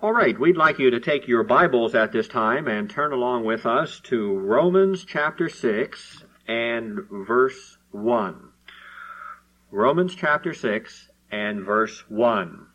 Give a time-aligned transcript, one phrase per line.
[0.00, 3.44] All right, we'd like you to take your Bibles at this time and turn along
[3.44, 8.50] with us to Romans chapter 6 and verse 1.
[9.72, 12.66] Romans chapter 6 and verse 1.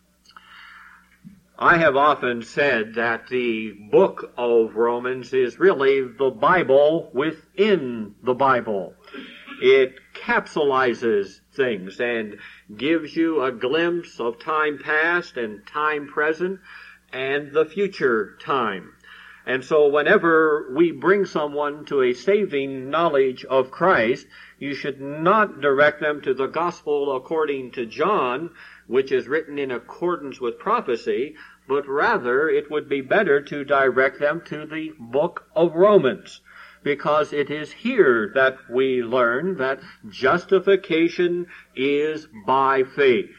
[1.57, 8.33] I have often said that the book of Romans is really the Bible within the
[8.33, 8.96] Bible.
[9.62, 12.35] It capsulizes things and
[12.76, 16.59] gives you a glimpse of time past and time present
[17.14, 18.94] and the future time.
[19.45, 24.26] And so whenever we bring someone to a saving knowledge of Christ,
[24.58, 28.52] you should not direct them to the gospel according to John,
[28.88, 31.35] which is written in accordance with prophecy,
[31.68, 36.40] but rather it would be better to direct them to the book of Romans.
[36.82, 43.35] Because it is here that we learn that justification is by faith.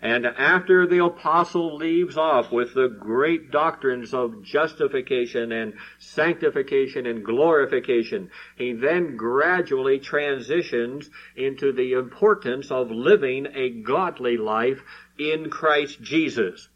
[0.00, 7.24] And after the apostle leaves off with the great doctrines of justification and sanctification and
[7.24, 14.80] glorification, he then gradually transitions into the importance of living a godly life
[15.18, 16.68] in Christ Jesus.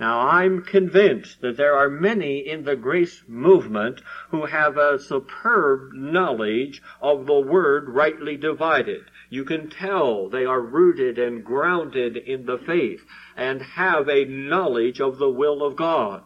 [0.00, 5.92] Now I'm convinced that there are many in the grace movement who have a superb
[5.92, 9.04] knowledge of the word rightly divided.
[9.32, 15.00] You can tell they are rooted and grounded in the faith and have a knowledge
[15.00, 16.24] of the will of God.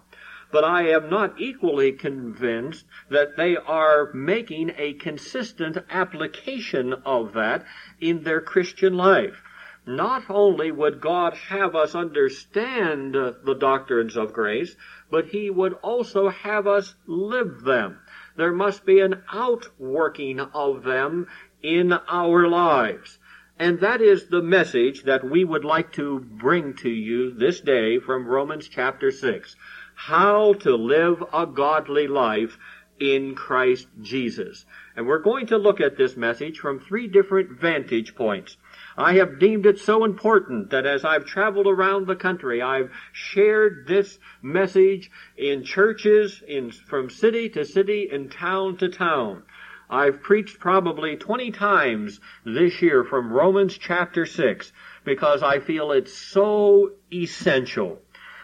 [0.50, 7.64] But I am not equally convinced that they are making a consistent application of that
[8.00, 9.40] in their Christian life.
[9.86, 14.74] Not only would God have us understand the doctrines of grace,
[15.12, 18.00] but He would also have us live them.
[18.34, 21.28] There must be an outworking of them
[21.66, 23.18] in our lives.
[23.58, 27.98] And that is the message that we would like to bring to you this day
[27.98, 29.56] from Romans chapter 6.
[29.96, 32.56] How to live a godly life
[33.00, 34.64] in Christ Jesus.
[34.94, 38.56] And we're going to look at this message from three different vantage points.
[38.96, 43.86] I have deemed it so important that as I've traveled around the country, I've shared
[43.86, 49.42] this message in churches, in, from city to city and town to town.
[49.88, 54.72] I've preached probably 20 times this year from Romans chapter 6
[55.04, 58.02] because I feel it's so essential.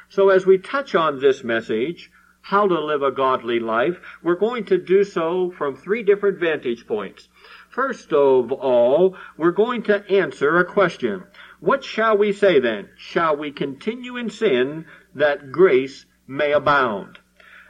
[0.08, 2.10] So as we touch on this message,
[2.42, 6.86] how to live a godly life, we're going to do so from three different vantage
[6.86, 7.28] points.
[7.70, 11.24] First of all, we're going to answer a question.
[11.60, 12.90] What shall we say then?
[12.96, 17.18] Shall we continue in sin that grace may abound?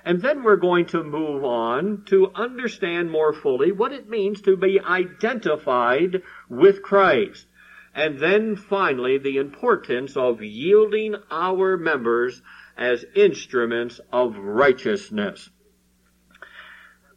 [0.05, 4.57] And then we're going to move on to understand more fully what it means to
[4.57, 7.47] be identified with Christ.
[7.95, 12.43] And then finally, the importance of yielding our members
[12.77, 15.51] as instruments of righteousness.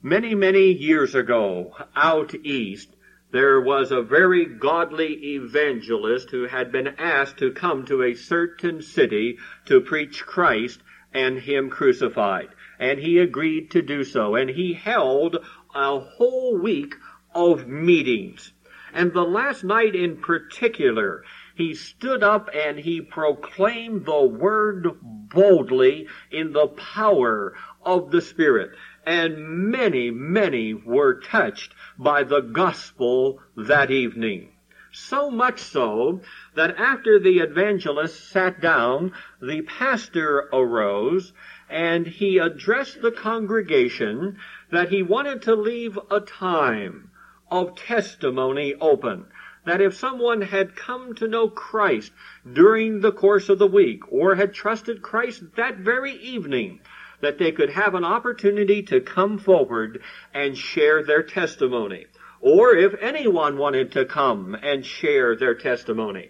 [0.04, 2.96] Many, many years ago, out east,
[3.32, 8.84] there was a very godly evangelist who had been asked to come to a certain
[8.84, 12.50] city to preach Christ and Him crucified
[12.80, 14.36] and he agreed to do so.
[14.36, 15.38] And he held
[15.74, 16.96] a whole week
[17.34, 18.54] of meetings.
[18.94, 21.24] And the last night in particular,
[21.56, 28.72] he stood up and he proclaimed the word boldly in the power of the Spirit.
[29.06, 34.52] And many, many were touched by the gospel that evening.
[34.92, 36.22] So much so
[36.56, 41.34] that after the evangelist sat down, the pastor arose
[41.70, 44.38] and he addressed the congregation
[44.72, 47.10] that he wanted to leave a time
[47.50, 49.26] of testimony open.
[49.66, 52.12] That if someone had come to know Christ
[52.52, 56.82] during the course of the week or had trusted Christ that very evening,
[57.22, 60.02] that they could have an opportunity to come forward
[60.34, 62.06] and share their testimony.
[62.42, 66.30] Or if anyone wanted to come and share their testimony.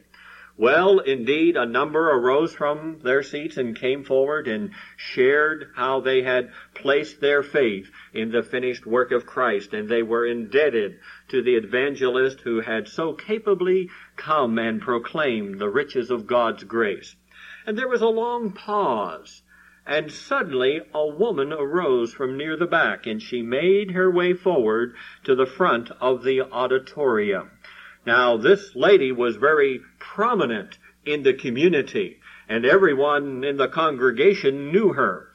[0.57, 6.21] Well, indeed, a number arose from their seats and came forward and shared how they
[6.21, 11.41] had placed their faith in the finished work of Christ, and they were indebted to
[11.41, 17.17] the evangelist who had so capably come and proclaimed the riches of God's grace.
[17.65, 19.43] And there was a long pause,
[19.85, 24.95] and suddenly a woman arose from near the back, and she made her way forward
[25.25, 27.51] to the front of the auditorium.
[28.05, 34.93] Now, this lady was very prominent in the community, and everyone in the congregation knew
[34.93, 35.31] her.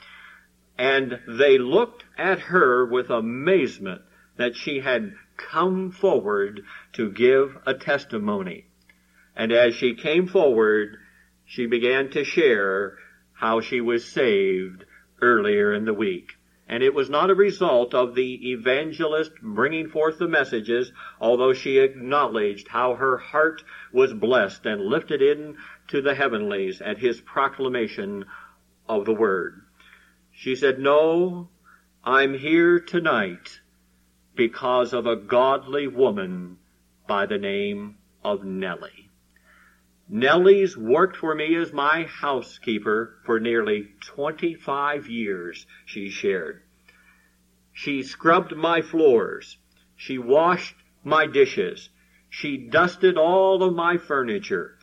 [0.78, 4.02] And they looked at her with amazement
[4.36, 6.62] that she had come forward
[6.92, 8.66] to give a testimony.
[9.36, 10.96] And as she came forward,
[11.44, 12.96] she began to share
[13.32, 14.84] how she was saved
[15.20, 16.36] earlier in the week.
[16.70, 21.80] And it was not a result of the evangelist bringing forth the messages, although she
[21.80, 28.24] acknowledged how her heart was blessed and lifted into the heavenlies at his proclamation
[28.88, 29.62] of the word.
[30.30, 31.48] She said, no,
[32.04, 33.60] I'm here tonight
[34.36, 36.58] because of a godly woman
[37.08, 39.09] by the name of Nellie.
[40.12, 46.62] Nellie's worked for me as my housekeeper for nearly 25 years, she shared.
[47.72, 49.58] She scrubbed my floors.
[49.94, 50.74] She washed
[51.04, 51.90] my dishes.
[52.28, 54.76] She dusted all of my furniture.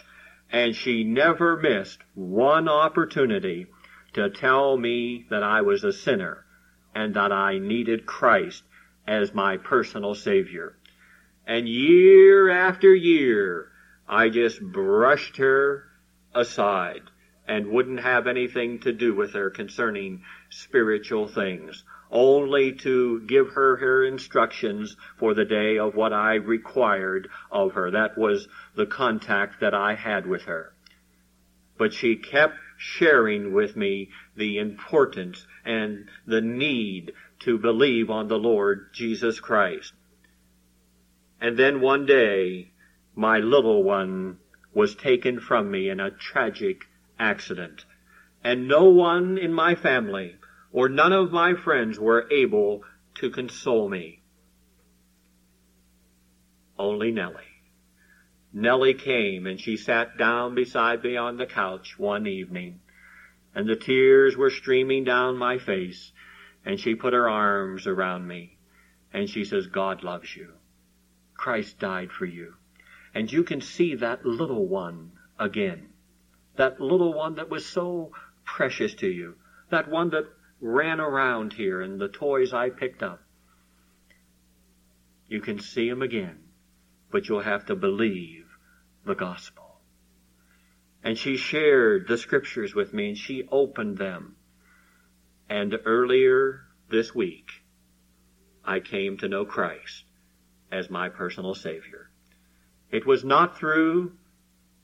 [0.50, 3.68] And she never missed one opportunity
[4.14, 6.46] to tell me that I was a sinner
[6.96, 8.64] and that I needed Christ
[9.06, 10.78] as my personal Savior.
[11.46, 13.74] And year after year,
[14.08, 15.84] I just brushed her
[16.34, 17.04] aside
[17.48, 23.78] and wouldn't have anything to do with her concerning spiritual things, only to give her
[23.78, 27.92] her instructions for the day of what I required of her.
[27.92, 30.74] That was the contact that I had with her.
[31.78, 38.40] But she kept sharing with me the importance and the need to believe on the
[38.40, 39.94] Lord Jesus Christ.
[41.40, 42.72] And then one day,
[43.18, 44.38] my little one
[44.76, 46.88] was taken from me in a tragic
[47.18, 47.84] accident.
[48.44, 50.36] And no one in my family
[50.72, 52.84] or none of my friends were able
[53.16, 54.22] to console me.
[56.78, 57.64] Only Nellie.
[58.54, 62.82] Nellie came and she sat down beside me on the couch one evening
[63.56, 66.12] and the tears were streaming down my face
[66.64, 68.60] and she put her arms around me
[69.12, 70.54] and she says, God loves you.
[71.34, 72.54] Christ died for you.
[73.18, 75.90] And you can see that little one again.
[76.56, 78.12] That little one that was so
[78.46, 79.38] precious to you.
[79.72, 80.26] That one that
[80.62, 83.24] ran around here and the toys I picked up.
[85.28, 86.44] You can see him again,
[87.10, 88.46] but you'll have to believe
[89.04, 89.82] the gospel.
[91.04, 94.36] And she shared the scriptures with me and she opened them.
[95.50, 97.50] And earlier this week,
[98.64, 100.04] I came to know Christ
[100.72, 102.12] as my personal Savior.
[102.92, 104.14] It was not through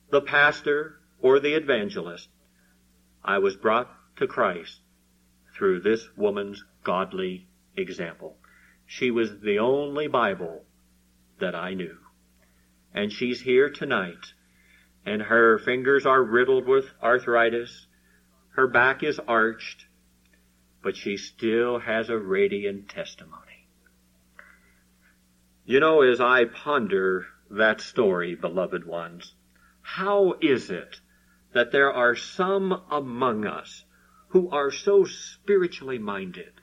[0.09, 2.29] the pastor or the evangelist.
[3.23, 4.81] I was brought to Christ
[5.55, 8.37] through this woman's godly example.
[8.85, 10.65] She was the only Bible
[11.39, 11.97] that I knew.
[12.93, 14.33] And she's here tonight,
[15.05, 17.87] and her fingers are riddled with arthritis.
[18.49, 19.85] Her back is arched,
[20.83, 23.67] but she still has a radiant testimony.
[25.65, 29.35] You know, as I ponder that story, beloved ones,
[29.81, 30.99] how is it
[31.53, 33.85] that there are some among us
[34.29, 36.53] who are so spiritually minded?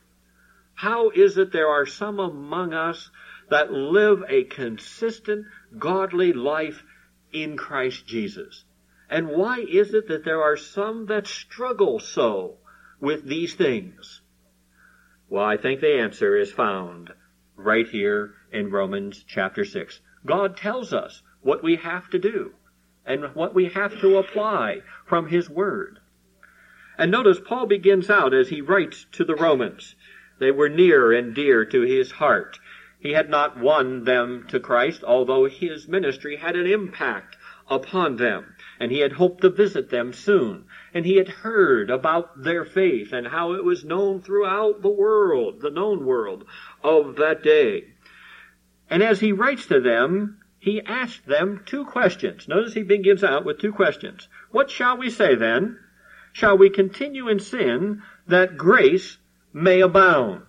[0.75, 3.10] How is it there are some among us
[3.50, 5.46] that live a consistent,
[5.78, 6.82] godly life
[7.32, 8.64] in Christ Jesus?
[9.08, 12.58] And why is it that there are some that struggle so
[13.00, 14.22] with these things?
[15.28, 17.12] Well, I think the answer is found
[17.56, 20.00] right here in Romans chapter 6.
[20.26, 22.52] God tells us what we have to do
[23.06, 25.99] and what we have to apply from His Word.
[27.00, 29.94] And notice Paul begins out as he writes to the Romans.
[30.38, 32.59] They were near and dear to his heart.
[32.99, 37.38] He had not won them to Christ, although his ministry had an impact
[37.71, 38.54] upon them.
[38.78, 40.66] And he had hoped to visit them soon.
[40.92, 45.62] And he had heard about their faith and how it was known throughout the world,
[45.62, 46.44] the known world
[46.85, 47.89] of that day.
[48.90, 52.47] And as he writes to them, he asks them two questions.
[52.49, 54.28] Notice he begins out with two questions.
[54.50, 55.78] What shall we say then?
[56.32, 59.18] Shall we continue in sin that grace
[59.52, 60.42] may abound?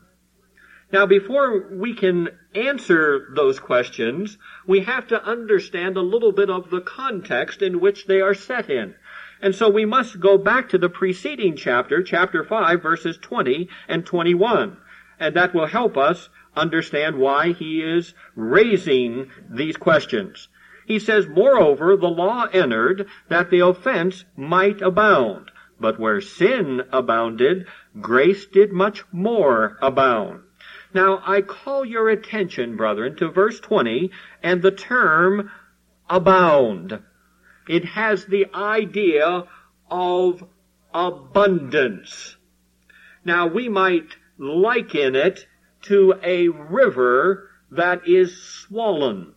[0.91, 6.69] Now, before we can answer those questions, we have to understand a little bit of
[6.69, 8.95] the context in which they are set in.
[9.41, 14.05] And so we must go back to the preceding chapter, chapter 5, verses 20 and
[14.05, 14.77] 21.
[15.19, 20.47] And that will help us understand why he is raising these questions.
[20.85, 25.51] He says, Moreover, the law entered that the offense might abound.
[25.79, 27.65] But where sin abounded,
[27.99, 30.41] grace did much more abound.
[30.93, 34.11] Now, I call your attention, brethren, to verse 20
[34.43, 35.49] and the term
[36.09, 37.01] abound.
[37.67, 39.45] It has the idea
[39.89, 40.43] of
[40.93, 42.35] abundance.
[43.23, 45.47] Now, we might liken it
[45.83, 49.33] to a river that is swollen.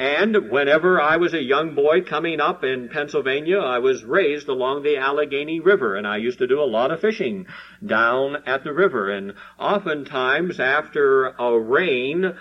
[0.00, 4.82] And whenever I was a young boy coming up in Pennsylvania, I was raised along
[4.82, 7.46] the Allegheny River, and I used to do a lot of fishing
[7.84, 9.10] down at the river.
[9.10, 12.32] And oftentimes, after a rain, uh,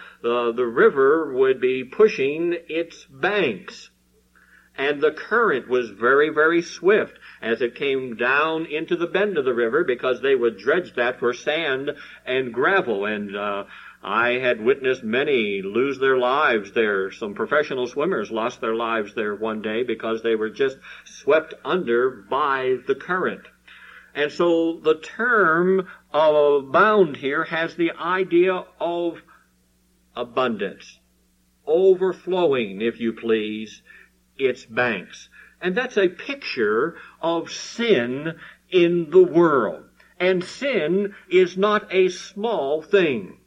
[0.53, 3.89] the river would be pushing its banks.
[4.77, 9.45] And the current was very, very swift as it came down into the bend of
[9.45, 11.91] the river because they would dredge that for sand
[12.25, 13.05] and gravel.
[13.05, 13.65] And uh,
[14.03, 17.11] I had witnessed many lose their lives there.
[17.11, 22.09] Some professional swimmers lost their lives there one day because they were just swept under
[22.09, 23.45] by the current.
[24.15, 29.21] And so the term abound here has the idea of
[30.15, 30.99] abundance,
[31.65, 33.81] overflowing, if you please,
[34.37, 35.28] its banks.
[35.61, 38.35] And that's a picture of sin
[38.69, 39.85] in the world.
[40.19, 43.37] And sin is not a small thing.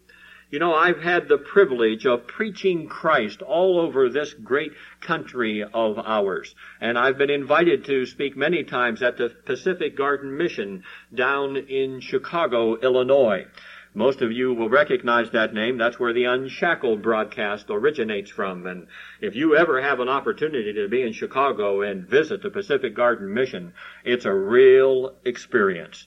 [0.52, 5.98] You know, I've had the privilege of preaching Christ all over this great country of
[5.98, 6.54] ours.
[6.78, 12.00] And I've been invited to speak many times at the Pacific Garden Mission down in
[12.00, 13.46] Chicago, Illinois.
[13.94, 15.76] Most of you will recognize that name.
[15.76, 18.66] That's where the Unshackled broadcast originates from.
[18.66, 18.86] And
[19.20, 23.34] if you ever have an opportunity to be in Chicago and visit the Pacific Garden
[23.34, 26.06] Mission, it's a real experience.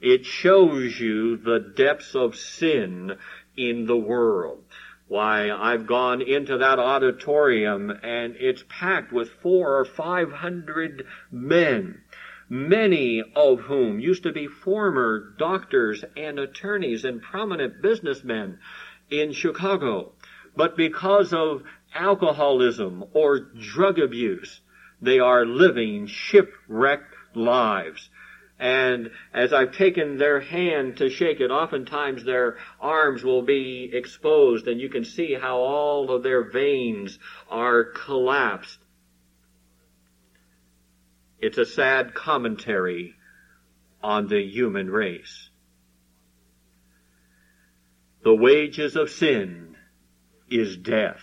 [0.00, 3.16] It shows you the depths of sin
[3.56, 4.64] in the world.
[5.06, 12.02] Why, I've gone into that auditorium and it's packed with four or five hundred men,
[12.50, 18.58] many of whom used to be former doctors and attorneys and prominent businessmen
[19.08, 20.12] in Chicago.
[20.56, 21.62] But because of
[21.94, 24.60] alcoholism or drug abuse,
[25.00, 28.10] they are living shipwrecked lives.
[28.58, 34.66] And as I've taken their hand to shake it, oftentimes their arms will be exposed
[34.66, 38.79] and you can see how all of their veins are collapsed.
[41.40, 43.14] It's a sad commentary
[44.02, 45.50] on the human race.
[48.22, 49.76] The wages of sin
[50.50, 51.22] is death.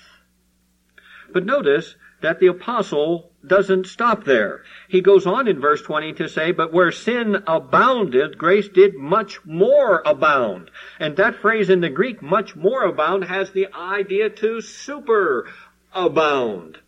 [1.32, 4.64] But notice that the apostle doesn't stop there.
[4.88, 9.40] He goes on in verse 20 to say, but where sin abounded, grace did much
[9.46, 10.72] more abound.
[11.00, 15.48] And that phrase in the Greek, much more abound, has the idea to super
[15.94, 16.80] abound.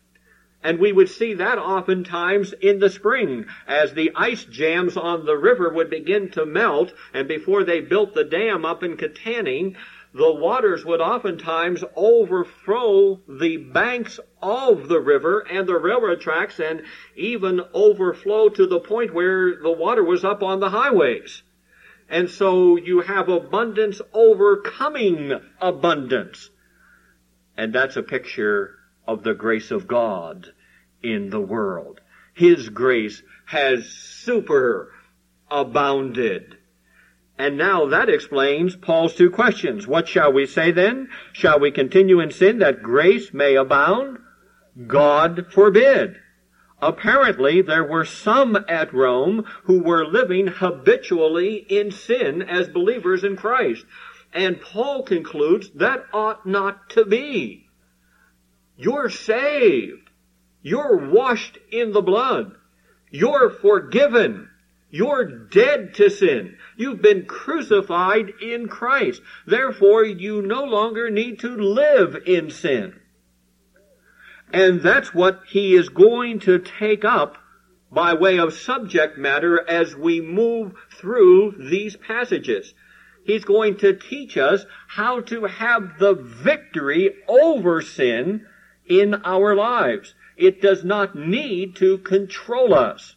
[0.62, 5.36] And we would see that oftentimes in the spring as the ice jams on the
[5.36, 9.76] river would begin to melt and before they built the dam up in Kittanning,
[10.12, 16.82] the waters would oftentimes overflow the banks of the river and the railroad tracks and
[17.14, 21.42] even overflow to the point where the water was up on the highways.
[22.08, 26.50] And so you have abundance overcoming abundance.
[27.56, 30.52] And that's a picture of the grace of God
[31.02, 32.00] in the world.
[32.34, 34.92] His grace has super
[35.50, 36.56] abounded.
[37.38, 39.86] And now that explains Paul's two questions.
[39.86, 41.08] What shall we say then?
[41.32, 44.18] Shall we continue in sin that grace may abound?
[44.86, 46.16] God forbid.
[46.82, 53.36] Apparently, there were some at Rome who were living habitually in sin as believers in
[53.36, 53.84] Christ.
[54.32, 57.69] And Paul concludes that ought not to be.
[58.80, 60.08] You're saved.
[60.62, 62.52] You're washed in the blood.
[63.10, 64.48] You're forgiven.
[64.88, 66.56] You're dead to sin.
[66.78, 69.20] You've been crucified in Christ.
[69.46, 72.98] Therefore, you no longer need to live in sin.
[74.50, 77.36] And that's what he is going to take up
[77.92, 82.72] by way of subject matter as we move through these passages.
[83.24, 88.46] He's going to teach us how to have the victory over sin
[88.90, 90.14] in our lives.
[90.36, 93.16] It does not need to control us.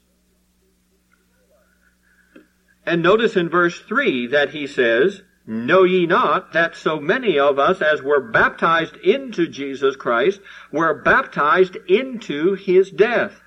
[2.85, 7.59] And notice in verse 3 that he says, Know ye not that so many of
[7.59, 10.39] us as were baptized into Jesus Christ
[10.71, 13.41] were baptized into his death?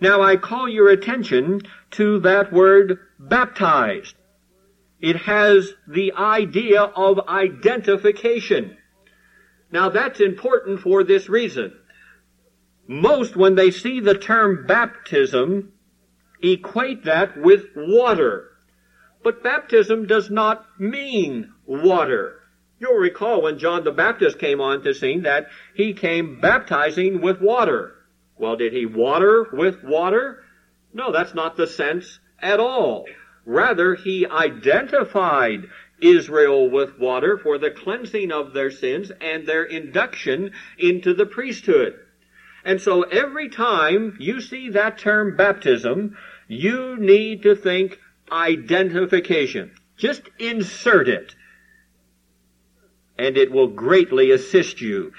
[0.00, 4.14] Now I call your attention to that word baptized.
[5.00, 8.76] It has the idea of identification.
[9.72, 11.72] Now that's important for this reason.
[12.86, 15.72] Most, when they see the term baptism,
[16.42, 18.48] equate that with water.
[19.22, 22.40] But baptism does not mean water.
[22.80, 27.40] You'll recall when John the Baptist came on to scene that he came baptizing with
[27.40, 27.94] water.
[28.38, 30.42] Well, did he water with water?
[30.94, 33.06] No, that's not the sense at all.
[33.44, 35.68] Rather, he identified
[36.00, 41.94] Israel with water for the cleansing of their sins and their induction into the priesthood.
[42.64, 46.16] And so every time you see that term baptism,
[46.48, 47.98] you need to think
[48.30, 49.72] identification.
[49.96, 51.34] Just insert it.
[53.18, 55.12] And it will greatly assist you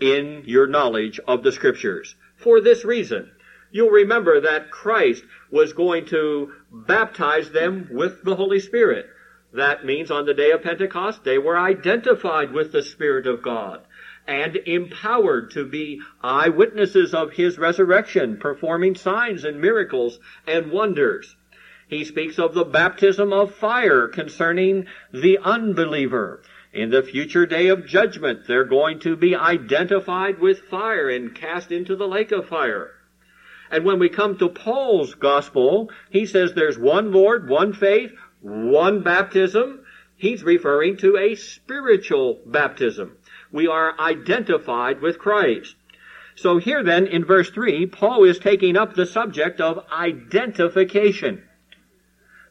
[0.00, 2.14] in your knowledge of the scriptures.
[2.36, 3.30] For this reason,
[3.70, 9.06] you'll remember that Christ was going to baptize them with the Holy Spirit.
[9.56, 13.80] That means on the day of Pentecost, they were identified with the Spirit of God
[14.26, 21.36] and empowered to be eyewitnesses of His resurrection, performing signs and miracles and wonders.
[21.88, 26.42] He speaks of the baptism of fire concerning the unbeliever.
[26.74, 31.72] In the future day of judgment, they're going to be identified with fire and cast
[31.72, 32.90] into the lake of fire.
[33.70, 39.02] And when we come to Paul's gospel, he says there's one Lord, one faith, one
[39.02, 39.84] baptism.
[40.16, 43.16] He's referring to a spiritual baptism.
[43.52, 45.76] We are identified with Christ.
[46.34, 51.42] So here then, in verse 3, Paul is taking up the subject of identification.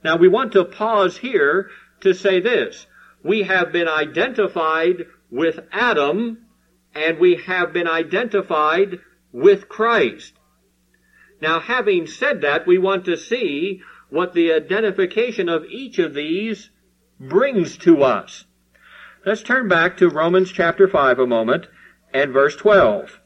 [0.03, 1.69] Now we want to pause here
[2.01, 2.87] to say this.
[3.23, 6.45] We have been identified with Adam
[6.93, 8.99] and we have been identified
[9.31, 10.33] with Christ.
[11.41, 16.69] Now having said that, we want to see what the identification of each of these
[17.19, 18.45] brings to us.
[19.25, 21.67] Let's turn back to Romans chapter 5 a moment
[22.13, 23.19] and verse 12.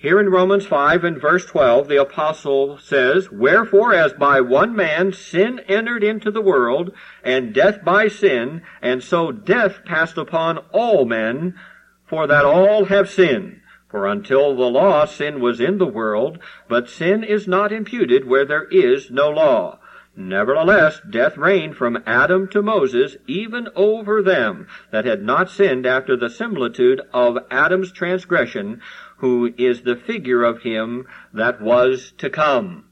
[0.00, 5.12] Here in Romans 5 and verse 12, the apostle says, Wherefore as by one man
[5.12, 6.92] sin entered into the world,
[7.24, 11.58] and death by sin, and so death passed upon all men,
[12.06, 13.57] for that all have sinned.
[13.88, 18.44] For until the law sin was in the world, but sin is not imputed where
[18.44, 19.78] there is no law.
[20.14, 26.16] Nevertheless, death reigned from Adam to Moses, even over them that had not sinned after
[26.16, 28.82] the similitude of Adam's transgression,
[29.18, 32.84] who is the figure of him that was to come.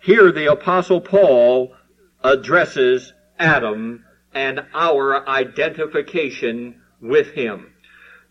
[0.00, 1.74] Here the apostle Paul
[2.22, 7.71] addresses Adam and our identification with him.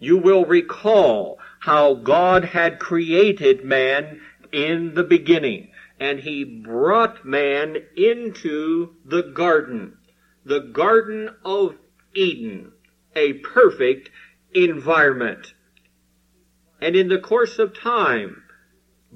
[0.02, 4.20] You will recall how God had created man
[4.52, 10.00] in the beginning and he brought man into the garden,
[10.44, 11.76] the garden of
[12.16, 12.72] Eden,
[13.16, 14.10] a perfect
[14.56, 15.54] environment.
[16.82, 18.42] And in the course of time,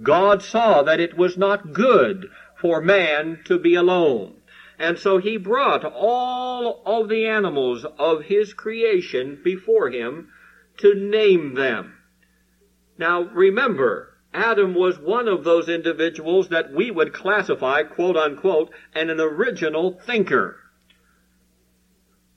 [0.03, 2.29] God saw that it was not good
[2.61, 4.35] for man to be alone.
[4.77, 10.29] And so he brought all of the animals of his creation before him
[10.77, 11.97] to name them.
[12.97, 19.09] Now remember, Adam was one of those individuals that we would classify, quote unquote, an
[19.09, 20.59] original thinker.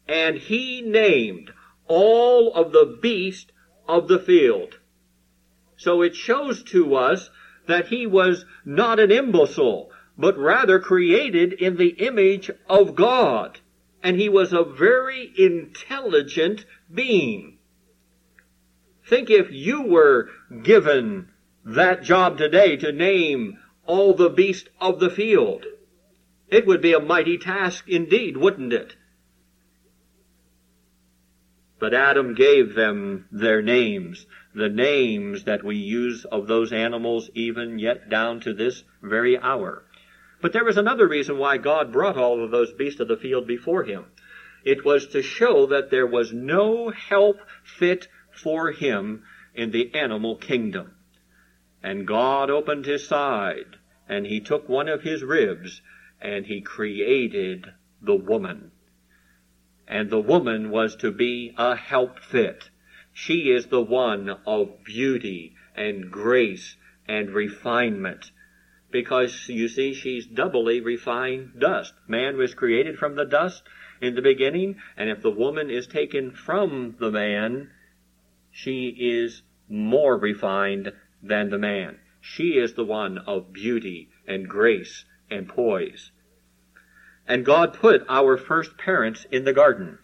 [0.07, 1.53] And he named
[1.88, 3.51] all of the beasts
[3.88, 4.79] of the field.
[5.77, 7.31] So it shows to us
[7.66, 13.59] that he was not an imbecile, but rather created in the image of God.
[14.03, 17.58] And he was a very intelligent being.
[19.09, 20.29] Think if you were
[20.62, 21.29] given
[21.64, 25.64] that job today to name all the beasts of the field.
[26.49, 28.97] It would be a mighty task indeed, wouldn't it?
[31.81, 37.79] But Adam gave them their names, the names that we use of those animals even
[37.79, 39.85] yet down to this very hour.
[40.42, 43.47] But there was another reason why God brought all of those beasts of the field
[43.47, 44.05] before him.
[44.64, 48.09] It was to show that there was no help fit
[48.42, 49.24] for him
[49.55, 50.94] in the animal kingdom.
[51.83, 53.77] And God opened his side,
[54.09, 55.83] and he took one of his ribs,
[56.20, 57.66] and he created
[58.01, 58.72] the woman
[59.88, 62.68] and the woman was to be a help fit.
[63.14, 66.77] She is the one of beauty and grace
[67.09, 68.31] and refinement.
[68.90, 71.94] Because you see, she's doubly refined dust.
[72.07, 73.62] Man was created from the dust
[74.01, 77.70] in the beginning, and if the woman is taken from the man,
[78.61, 80.92] she is more refined
[81.23, 81.97] than the man.
[82.21, 86.11] She is the one of beauty and grace and poise.
[87.29, 89.99] And God put our first parents in the garden.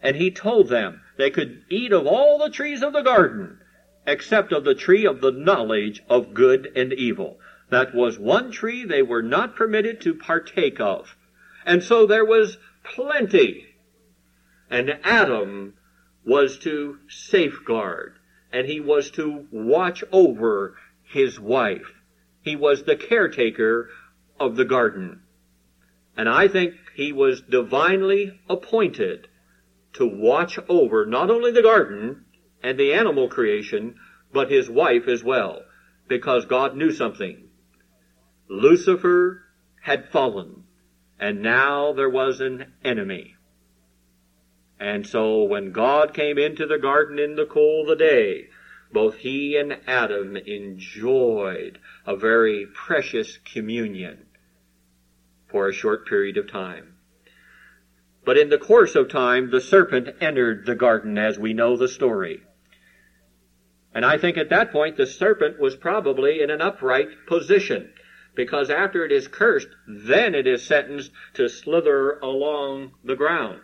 [0.00, 3.58] And He told them they could eat of all the trees of the garden,
[4.06, 7.40] except of the tree of the knowledge of good and evil.
[7.70, 11.16] That was one tree they were not permitted to partake of.
[11.64, 13.66] And so there was plenty.
[14.70, 15.74] And Adam
[16.26, 18.18] was to safeguard,
[18.52, 21.94] and he was to watch over his wife.
[22.42, 23.88] He was the caretaker
[24.38, 25.20] of the garden.
[26.16, 29.28] And I think he was divinely appointed
[29.94, 32.24] to watch over not only the garden
[32.62, 33.94] and the animal creation,
[34.32, 35.62] but his wife as well,
[36.08, 37.48] because God knew something.
[38.48, 39.42] Lucifer
[39.82, 40.64] had fallen,
[41.20, 43.35] and now there was an enemy.
[44.78, 48.48] And so when God came into the garden in the cool of the day,
[48.92, 54.26] both he and Adam enjoyed a very precious communion
[55.48, 56.94] for a short period of time.
[58.24, 61.88] But in the course of time, the serpent entered the garden as we know the
[61.88, 62.42] story.
[63.94, 67.92] And I think at that point the serpent was probably in an upright position.
[68.34, 73.62] Because after it is cursed, then it is sentenced to slither along the ground.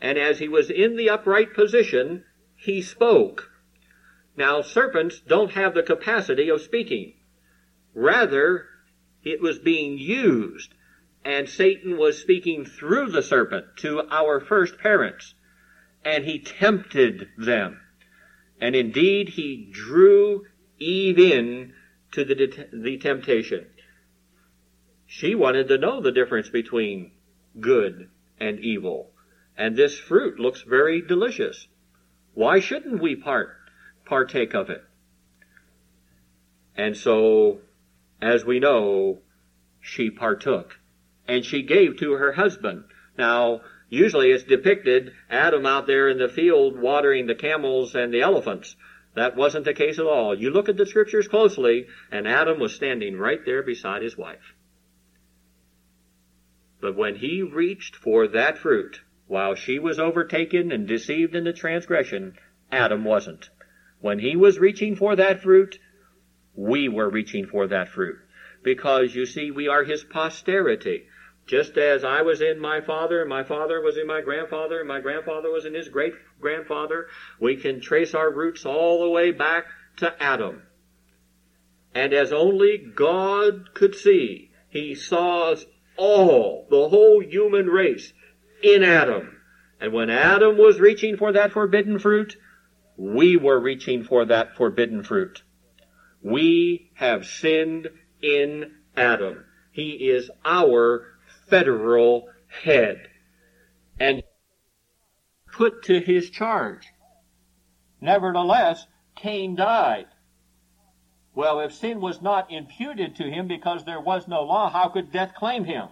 [0.00, 2.24] And as he was in the upright position,
[2.56, 3.50] he spoke.
[4.36, 7.14] Now, serpents don't have the capacity of speaking.
[7.94, 8.66] Rather,
[9.24, 10.72] it was being used,
[11.24, 15.34] and Satan was speaking through the serpent to our first parents,
[16.04, 17.80] and he tempted them.
[18.60, 20.46] And indeed, he drew
[20.78, 21.74] Eve in
[22.12, 23.66] to the, the temptation.
[25.06, 27.12] She wanted to know the difference between
[27.58, 28.08] good
[28.38, 29.09] and evil.
[29.56, 31.66] And this fruit looks very delicious.
[32.34, 33.56] Why shouldn't we part,
[34.04, 34.84] partake of it?
[36.76, 37.60] And so,
[38.22, 39.18] as we know,
[39.80, 40.78] she partook.
[41.28, 42.84] And she gave to her husband.
[43.18, 48.22] Now, usually it's depicted Adam out there in the field watering the camels and the
[48.22, 48.76] elephants.
[49.14, 50.38] That wasn't the case at all.
[50.38, 54.54] You look at the scriptures closely, and Adam was standing right there beside his wife.
[56.80, 61.52] But when he reached for that fruit, while she was overtaken and deceived in the
[61.52, 62.34] transgression,
[62.72, 63.48] Adam wasn't.
[64.00, 65.78] When he was reaching for that fruit,
[66.56, 68.16] we were reaching for that fruit.
[68.64, 71.06] Because you see, we are his posterity.
[71.46, 74.88] Just as I was in my father, and my father was in my grandfather, and
[74.88, 77.06] my grandfather was in his great grandfather,
[77.38, 79.66] we can trace our roots all the way back
[79.98, 80.62] to Adam.
[81.94, 85.66] And as only God could see, he saw us
[85.96, 88.12] all, the whole human race,
[88.62, 89.36] in Adam.
[89.80, 92.36] And when Adam was reaching for that forbidden fruit,
[92.96, 95.42] we were reaching for that forbidden fruit.
[96.22, 97.88] We have sinned
[98.22, 99.44] in Adam.
[99.72, 101.06] He is our
[101.48, 103.08] federal head.
[103.98, 104.22] And
[105.52, 106.86] put to his charge.
[108.00, 110.06] Nevertheless, Cain died.
[111.34, 115.12] Well, if sin was not imputed to him because there was no law, how could
[115.12, 115.88] death claim him?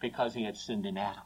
[0.00, 1.22] Because he had sinned in Adam.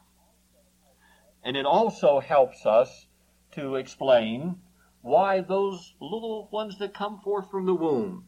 [1.45, 3.05] And it also helps us
[3.51, 4.55] to explain
[5.01, 8.25] why those little ones that come forth from the womb,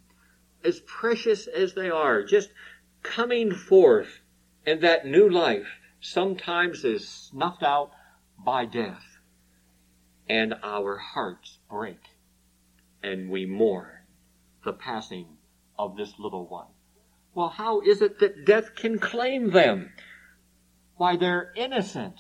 [0.63, 2.51] as precious as they are, just
[3.01, 4.21] coming forth
[4.67, 7.89] in that new life, sometimes is snuffed out
[8.37, 9.17] by death.
[10.29, 11.99] And our hearts break
[13.01, 14.03] and we mourn
[14.63, 15.37] the passing
[15.79, 16.67] of this little one.
[17.33, 19.91] Well, how is it that death can claim them?
[20.97, 22.19] Why, they're innocent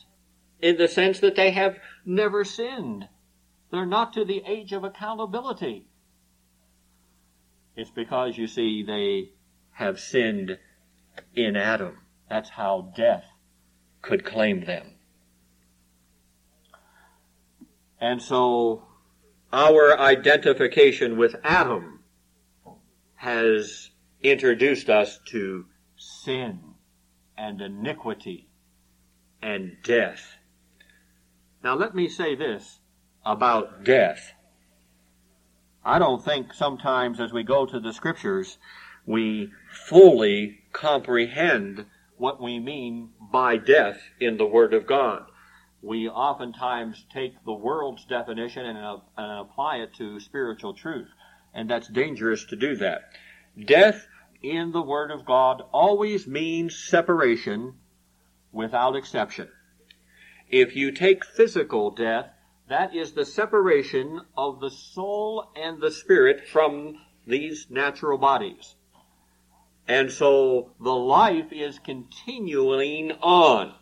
[0.61, 3.07] in the sense that they have never sinned.
[3.71, 5.87] They're not to the age of accountability.
[7.75, 9.33] It's because, you see, they
[9.71, 10.57] have sinned
[11.35, 11.97] in Adam.
[12.29, 13.25] That's how death
[14.01, 14.95] could claim them.
[17.99, 18.83] And so,
[19.51, 21.99] our identification with Adam
[23.15, 23.89] has
[24.21, 25.65] introduced us to
[25.97, 26.59] sin
[27.37, 28.49] and iniquity
[29.41, 30.36] and death.
[31.67, 32.79] Now let me say this
[33.25, 34.31] about death.
[35.83, 38.57] I don't think sometimes as we go to the scriptures,
[39.05, 45.25] we fully comprehend what we mean by death in the Word of God.
[45.81, 51.09] We oftentimes take the world's definition and, uh, and apply it to spiritual truth,
[51.53, 53.11] and that's dangerous to do that.
[53.61, 54.07] Death
[54.41, 57.73] in the Word of God always means separation
[58.53, 59.49] without exception.
[60.49, 62.31] If you take physical death,
[62.69, 68.75] that is the separation of the soul and the spirit from these natural bodies.
[69.87, 73.73] And so the life is continuing on.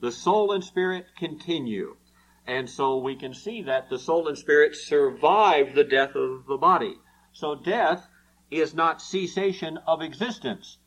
[0.00, 1.96] The soul and spirit continue.
[2.46, 6.56] And so we can see that the soul and spirit survive the death of the
[6.56, 6.94] body.
[7.32, 8.06] So death
[8.50, 10.78] is not cessation of existence.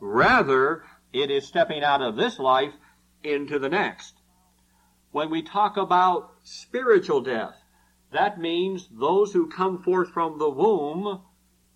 [0.00, 2.72] Rather, it is stepping out of this life
[3.26, 4.14] into the next.
[5.12, 7.56] When we talk about spiritual death,
[8.12, 11.22] that means those who come forth from the womb,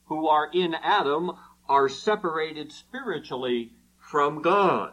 [0.07, 1.33] who are in Adam,
[1.69, 4.93] are separated spiritually from God.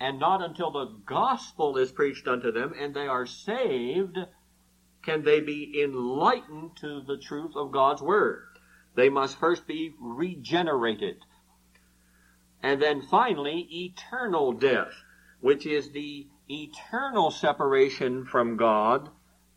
[0.00, 4.18] And not until the gospel is preached unto them and they are saved
[5.02, 8.58] can they be enlightened to the truth of God's word.
[8.94, 11.18] They must first be regenerated.
[12.62, 15.03] And then finally, eternal death,
[15.44, 19.10] which is the eternal separation from God,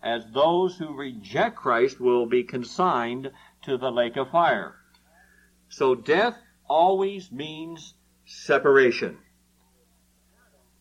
[0.03, 4.75] as those who reject Christ will be consigned to the lake of fire.
[5.69, 6.35] So death
[6.67, 7.93] always means
[8.25, 9.17] separation.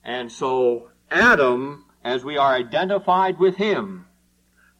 [0.03, 4.07] And so Adam, as we are identified with him,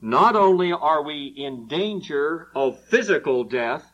[0.01, 3.93] not only are we in danger of physical death,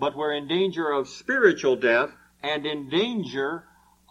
[0.00, 3.64] but we're in danger of spiritual death and in danger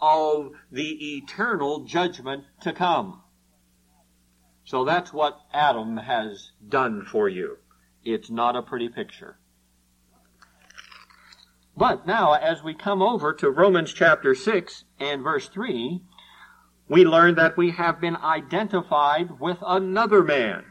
[0.05, 3.23] of the eternal judgment to come.
[4.63, 7.57] So that's what Adam has done for you.
[8.03, 9.39] It's not a pretty picture.
[11.75, 16.01] But now, as we come over to Romans chapter 6 and verse 3,
[16.87, 20.65] we learn that we have been identified with another man,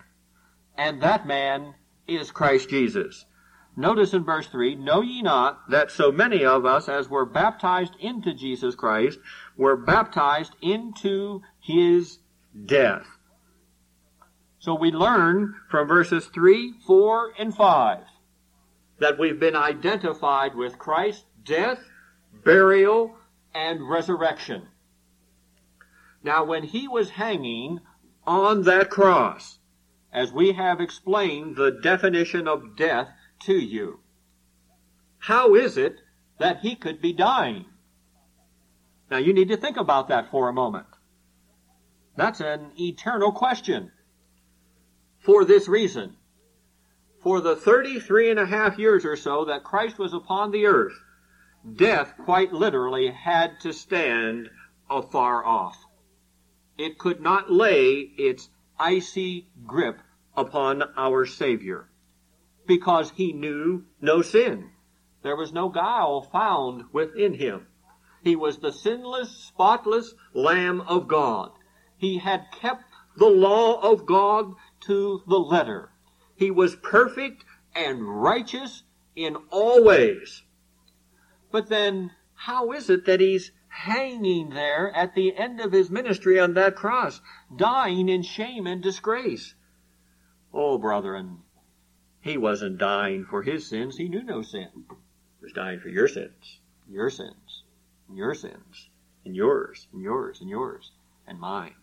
[0.78, 1.74] and that man
[2.06, 3.26] is Christ Jesus.
[3.76, 7.94] Notice in verse 3, Know ye not that so many of us as were baptized
[7.98, 9.18] into Jesus Christ
[9.56, 12.18] were baptized into his
[12.66, 13.06] death?
[14.60, 17.98] So we learn from verses 3, 4, and 5
[19.00, 21.80] that we've been identified with Christ's death,
[22.44, 23.16] burial,
[23.54, 24.68] and resurrection.
[26.22, 27.80] Now, when he was hanging
[28.26, 29.58] on that cross,
[30.12, 33.08] as we have explained the definition of death
[33.46, 34.00] to you,
[35.18, 36.00] how is it
[36.38, 37.64] that he could be dying?
[39.10, 40.86] Now, you need to think about that for a moment.
[42.16, 43.92] That's an eternal question.
[45.20, 46.16] For this reason,
[47.22, 50.98] for the 33 and a half years or so that Christ was upon the earth,
[51.76, 54.50] death quite literally had to stand
[54.90, 55.78] afar off.
[56.76, 60.00] It could not lay its icy grip
[60.36, 61.88] upon our Savior
[62.66, 64.70] because he knew no sin.
[65.22, 67.66] There was no guile found within him.
[68.22, 71.52] He was the sinless, spotless Lamb of God.
[71.96, 72.84] He had kept
[73.16, 75.92] the law of God to the letter.
[76.34, 78.82] He was perfect and righteous
[79.14, 80.42] in all ways.
[81.50, 86.38] But then, how is it that he's hanging there at the end of his ministry
[86.38, 87.20] on that cross,
[87.54, 89.54] dying in shame and disgrace?
[90.52, 91.43] Oh, brethren,
[92.24, 93.98] he wasn't dying for his sins.
[93.98, 94.70] He knew no sin.
[94.74, 96.58] He was dying for your sins,
[96.88, 97.64] your sins,
[98.08, 98.88] and your sins,
[99.26, 100.92] and yours, and yours, and yours,
[101.26, 101.74] and mine.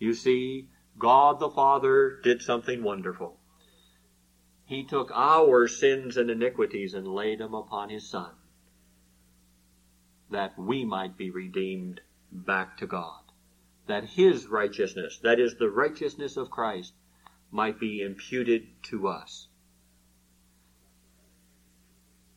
[0.00, 3.38] You see, God the Father did something wonderful.
[4.64, 8.32] He took our sins and iniquities and laid them upon His Son,
[10.30, 12.00] that we might be redeemed
[12.32, 13.22] back to God,
[13.86, 16.94] that His righteousness, that is the righteousness of Christ,
[17.50, 19.48] might be imputed to us.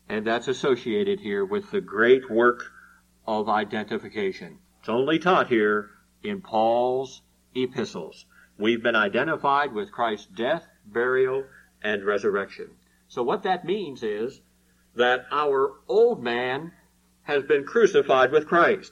[0.10, 2.72] And that's associated here with the great work
[3.26, 4.60] of identification.
[4.80, 5.90] It's only taught here
[6.24, 7.22] in Paul's
[7.56, 8.26] epistles.
[8.58, 11.46] We've been identified with Christ's death, burial,
[11.82, 12.70] and resurrection.
[13.08, 14.42] So what that means is
[14.96, 16.72] that our old man
[17.24, 18.92] has been crucified with Christ.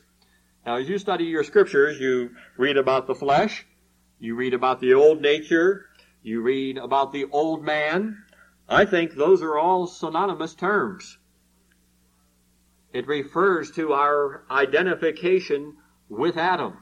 [0.65, 3.65] Now, as you study your scriptures, you read about the flesh,
[4.19, 5.88] you read about the old nature,
[6.23, 8.23] you read about the old man.
[8.69, 11.17] I think those are all synonymous terms.
[12.93, 15.77] It refers to our identification
[16.10, 16.77] with Adam.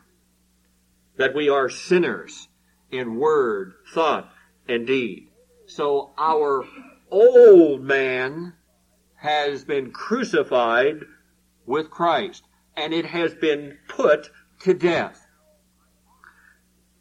[1.18, 2.48] That we are sinners
[2.92, 4.32] in word, thought,
[4.68, 5.28] and deed.
[5.68, 6.66] So our
[7.12, 8.54] old man
[9.16, 11.02] has been crucified
[11.66, 12.44] with Christ,
[12.76, 14.30] and it has been put
[14.62, 15.28] to death.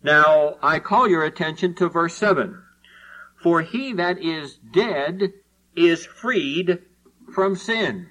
[0.03, 2.63] Now, I call your attention to verse 7.
[3.43, 5.33] For he that is dead
[5.75, 6.81] is freed
[7.33, 8.09] from sin.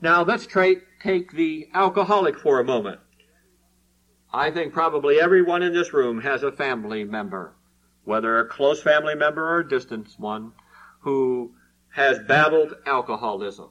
[0.00, 3.00] Now, let's try, take the alcoholic for a moment.
[4.32, 7.54] I think probably everyone in this room has a family member,
[8.04, 10.52] whether a close family member or a distant one,
[11.00, 11.54] who
[11.90, 13.70] has battled alcoholism.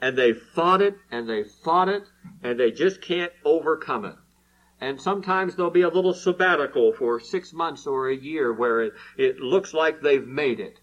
[0.00, 2.04] And they fought it and they fought it
[2.42, 4.16] and they just can't overcome it.
[4.80, 8.92] And sometimes there'll be a little sabbatical for six months or a year where it,
[9.16, 10.80] it looks like they've made it.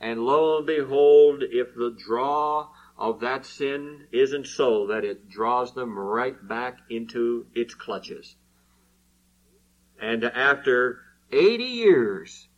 [0.00, 5.74] And lo and behold, if the draw of that sin isn't so that it draws
[5.74, 8.36] them right back into its clutches.
[10.00, 12.48] And after 80 years,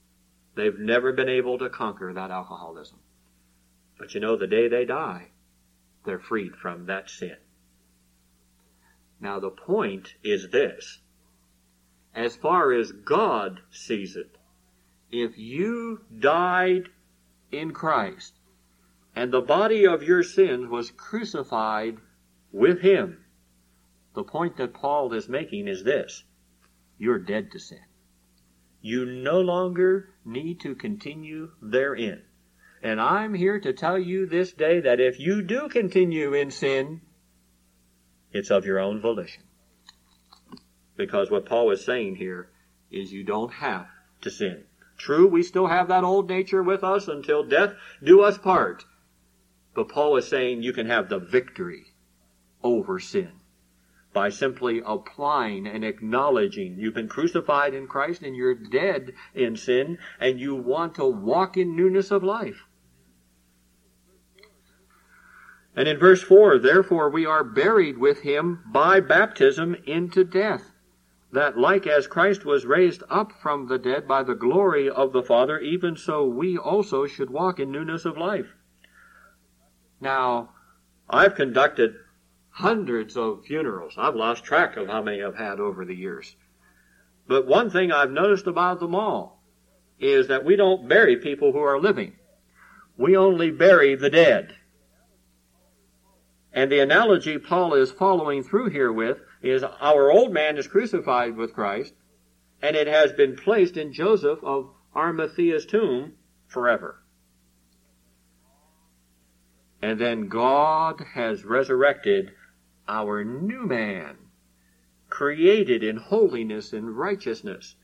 [0.54, 2.98] they've never been able to conquer that alcoholism.
[3.98, 5.30] But you know, the day they die,
[6.04, 7.36] they're freed from that sin.
[9.20, 11.00] Now the point is this.
[12.14, 14.38] As far as God sees it,
[15.10, 16.88] if you died
[17.50, 18.34] in Christ
[19.16, 21.98] and the body of your sins was crucified
[22.52, 23.24] with Him,
[24.14, 26.24] the point that Paul is making is this.
[26.98, 27.84] You're dead to sin.
[28.80, 32.22] You no longer need to continue therein.
[32.82, 37.00] And I'm here to tell you this day that if you do continue in sin,
[38.32, 39.44] it's of your own volition.
[40.96, 42.50] Because what Paul is saying here
[42.90, 43.88] is you don't have
[44.20, 44.64] to sin.
[44.96, 48.84] True, we still have that old nature with us until death do us part.
[49.74, 51.94] But Paul is saying you can have the victory
[52.64, 53.30] over sin
[54.12, 59.98] by simply applying and acknowledging you've been crucified in Christ and you're dead in sin
[60.18, 62.66] and you want to walk in newness of life.
[65.78, 70.72] And in verse 4, therefore we are buried with him by baptism into death
[71.30, 75.22] that like as Christ was raised up from the dead by the glory of the
[75.22, 78.56] Father, even so we also should walk in newness of life.
[80.00, 80.50] Now,
[81.08, 81.94] I've conducted
[82.50, 83.94] hundreds of funerals.
[83.96, 86.34] I've lost track of how many I've had over the years.
[87.28, 89.44] But one thing I've noticed about them all
[90.00, 92.16] is that we don't bury people who are living.
[92.96, 94.56] We only bury the dead.
[96.52, 101.36] And the analogy Paul is following through here with is our old man is crucified
[101.36, 101.94] with Christ,
[102.62, 106.14] and it has been placed in Joseph of Arimathea's tomb
[106.46, 107.02] forever.
[109.80, 112.32] And then God has resurrected
[112.88, 114.16] our new man,
[115.08, 117.76] created in holiness and righteousness.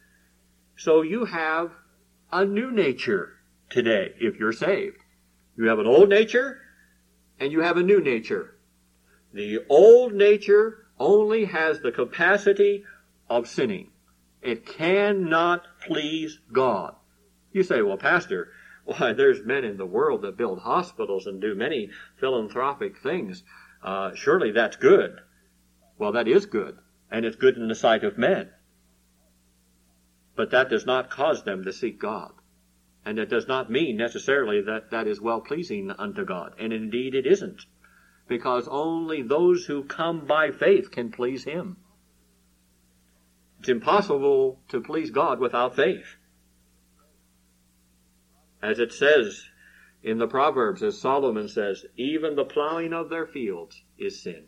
[0.76, 1.70] So you have
[2.32, 3.34] a new nature
[3.70, 4.96] today if you're saved.
[5.56, 6.60] You have an old nature
[7.38, 8.53] and you have a new nature.
[9.34, 12.84] The old nature only has the capacity
[13.28, 13.90] of sinning.
[14.40, 16.94] It cannot please God.
[17.50, 18.52] You say, well, Pastor,
[18.84, 23.42] why, there's men in the world that build hospitals and do many philanthropic things.
[23.82, 25.20] Uh, surely that's good.
[25.98, 26.78] Well, that is good,
[27.10, 28.50] and it's good in the sight of men.
[30.36, 32.30] But that does not cause them to seek God.
[33.04, 36.54] And it does not mean necessarily that that is well pleasing unto God.
[36.56, 37.66] And indeed it isn't
[38.28, 41.76] because only those who come by faith can please Him.
[43.60, 46.16] It's impossible to please God without faith.
[48.62, 49.44] As it says
[50.02, 54.44] in the Proverbs, as Solomon says, even the plowing of their fields is sin.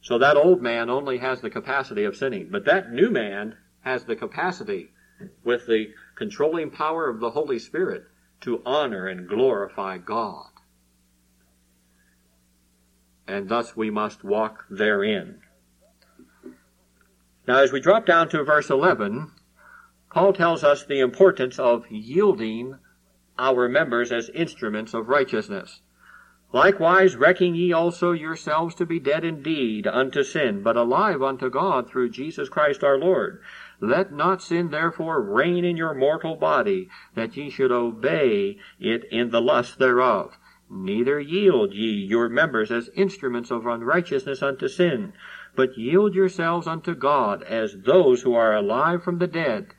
[0.00, 4.04] So that old man only has the capacity of sinning, but that new man has
[4.04, 4.90] the capacity
[5.44, 8.04] with the controlling power of the Holy Spirit
[8.44, 10.46] to honor and glorify God.
[13.26, 15.40] And thus we must walk therein.
[17.48, 19.30] Now, as we drop down to verse 11,
[20.10, 22.78] Paul tells us the importance of yielding
[23.38, 25.80] our members as instruments of righteousness.
[26.52, 31.90] Likewise, recking ye also yourselves to be dead indeed unto sin, but alive unto God
[31.90, 33.42] through Jesus Christ our Lord.
[33.80, 39.30] Let not sin therefore reign in your mortal body, that ye should obey it in
[39.30, 40.38] the lust thereof.
[40.70, 45.12] Neither yield ye your members as instruments of unrighteousness unto sin,
[45.54, 49.74] but yield yourselves unto God as those who are alive from the dead,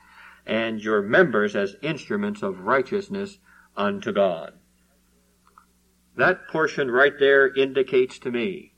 [0.46, 3.40] and your members as instruments of righteousness
[3.76, 4.54] unto God.
[6.16, 8.74] That portion right there indicates to me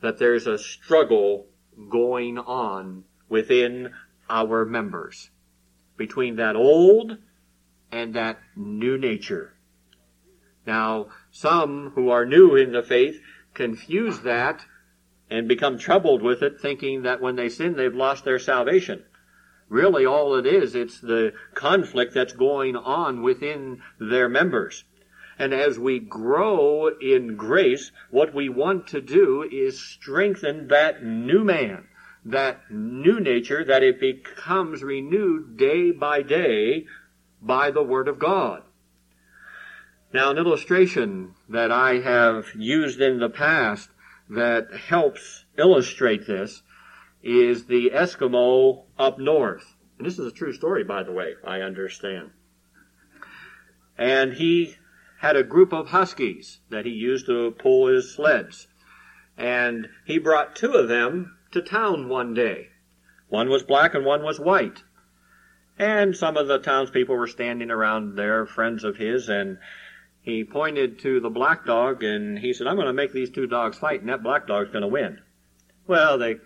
[0.00, 1.48] that there's a struggle
[1.90, 3.92] going on within
[4.32, 5.30] our members
[5.98, 7.18] between that old
[7.92, 9.54] and that new nature.
[10.66, 13.20] Now, some who are new in the faith
[13.52, 14.64] confuse that
[15.28, 19.04] and become troubled with it, thinking that when they sin, they've lost their salvation.
[19.68, 24.84] Really, all it is, it's the conflict that's going on within their members.
[25.38, 31.44] And as we grow in grace, what we want to do is strengthen that new
[31.44, 31.88] man
[32.24, 36.86] that new nature, that it becomes renewed day by day
[37.40, 38.62] by the Word of God.
[40.12, 43.88] Now, an illustration that I have used in the past
[44.28, 46.62] that helps illustrate this
[47.22, 49.74] is the Eskimo up north.
[49.96, 52.30] And this is a true story, by the way, I understand.
[53.96, 54.76] And he
[55.20, 58.66] had a group of huskies that he used to pull his sleds.
[59.38, 62.68] And he brought two of them to town one day.
[63.28, 64.82] One was black and one was white.
[65.78, 69.58] And some of the townspeople were standing around there, friends of his, and
[70.20, 73.46] he pointed to the black dog and he said, I'm going to make these two
[73.46, 75.20] dogs fight and that black dog's going to win.
[75.86, 76.36] Well, they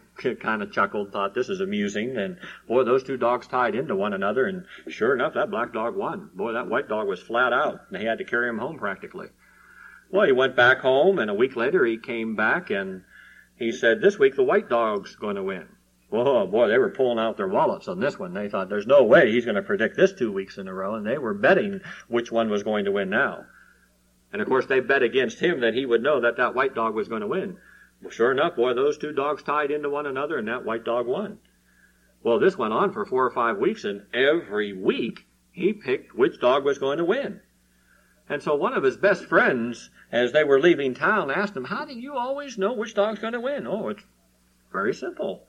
[0.40, 4.14] kind of chuckled, thought this is amusing, and boy, those two dogs tied into one
[4.14, 6.30] another, and sure enough, that black dog won.
[6.34, 9.28] Boy, that white dog was flat out, and they had to carry him home practically.
[10.10, 13.02] Well, he went back home, and a week later he came back and
[13.56, 15.66] he said, this week the white dog's going to win.
[16.08, 18.32] Whoa, oh, boy, they were pulling out their wallets on this one.
[18.32, 20.94] They thought, there's no way he's going to predict this two weeks in a row,
[20.94, 23.46] and they were betting which one was going to win now.
[24.32, 26.94] And of course, they bet against him that he would know that that white dog
[26.94, 27.56] was going to win.
[28.00, 31.06] Well, sure enough, boy, those two dogs tied into one another, and that white dog
[31.06, 31.38] won.
[32.22, 36.40] Well, this went on for four or five weeks, and every week he picked which
[36.40, 37.40] dog was going to win.
[38.28, 41.84] And so one of his best friends, as they were leaving town, asked him, How
[41.84, 43.66] do you always know which dog's going to win?
[43.66, 44.04] Oh, it's
[44.72, 45.46] very simple.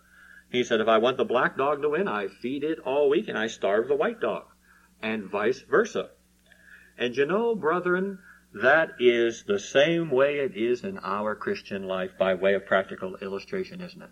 [0.50, 3.28] He said, if I want the black dog to win, I feed it all week
[3.28, 4.46] and I starve the white dog,
[5.02, 6.12] and vice versa.
[6.98, 8.20] And you know, brethren,
[8.54, 13.18] that is the same way it is in our Christian life by way of practical
[13.18, 14.10] illustration, isn't it?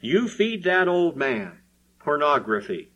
[0.00, 1.60] You feed that old man
[1.98, 2.90] pornography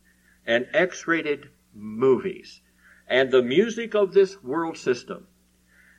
[0.45, 2.61] and X-rated movies
[3.09, 5.27] and the music of this world system.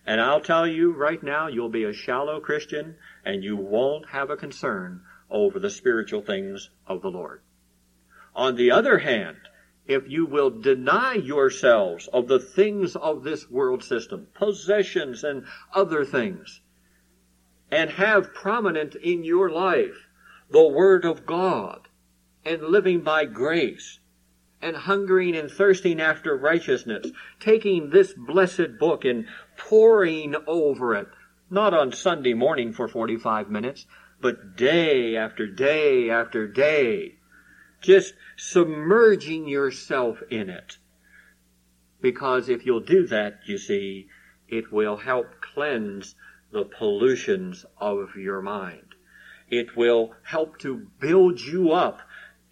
[0.07, 4.31] And I'll tell you right now, you'll be a shallow Christian and you won't have
[4.31, 7.43] a concern over the spiritual things of the Lord.
[8.35, 9.37] On the other hand,
[9.87, 15.45] if you will deny yourselves of the things of this world system, possessions and
[15.75, 16.61] other things,
[17.71, 20.09] and have prominent in your life
[20.51, 21.89] the Word of God,
[22.45, 24.00] and living by grace,
[24.63, 27.07] and hungering and thirsting after righteousness,
[27.39, 31.09] taking this blessed book and poring over it,
[31.49, 33.87] not on Sunday morning for 45 minutes,
[34.21, 37.17] but day after day after day,
[37.81, 40.77] just submerging yourself in it.
[42.01, 44.09] Because if you'll do that, you see,
[44.49, 46.15] it will help cleanse
[46.53, 48.95] the pollutions of your mind.
[49.49, 52.01] It will help to build you up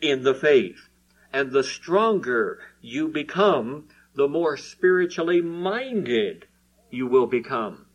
[0.00, 0.87] in the faith.
[1.32, 6.46] And the stronger you become, the more spiritually minded
[6.90, 7.86] you will become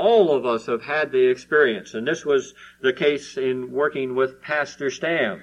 [0.00, 4.40] all of us have had the experience, and this was the case in working with
[4.40, 5.42] Pastor Stam.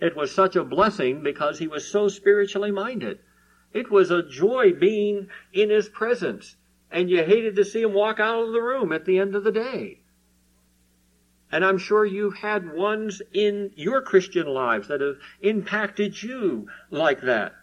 [0.00, 3.20] It was such a blessing because he was so spiritually minded.
[3.72, 6.56] It was a joy being in his presence,
[6.90, 9.44] and you hated to see him walk out of the room at the end of
[9.44, 10.00] the day.
[11.54, 17.20] And I'm sure you've had ones in your Christian lives that have impacted you like
[17.20, 17.54] that.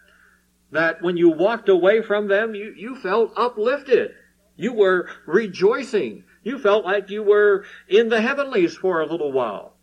[0.70, 4.12] That when you walked away from them, you, you felt uplifted.
[4.56, 6.24] You were rejoicing.
[6.42, 9.74] You felt like you were in the heavenlies for a little while.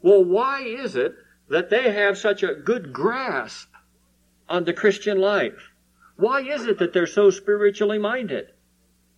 [0.00, 1.16] Well, why is it
[1.48, 3.68] that they have such a good grasp
[4.48, 5.72] on the Christian life?
[6.14, 8.52] Why is it that they're so spiritually minded?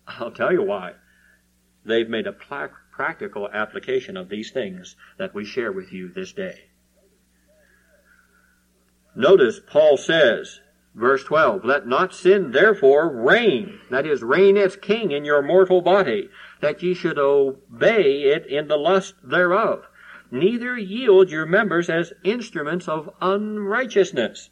[0.07, 0.93] I'll tell you why.
[1.85, 2.33] They've made a
[2.95, 6.65] practical application of these things that we share with you this day.
[9.15, 10.59] Notice Paul says,
[10.95, 15.81] Verse 12, let not sin therefore reign, that is, reign as king in your mortal
[15.81, 16.29] body,
[16.61, 19.87] that ye should obey it in the lust thereof.
[20.29, 24.51] Neither yield your members as instruments of unrighteousness.